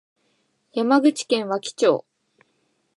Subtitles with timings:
[0.73, 2.05] 山口県和木町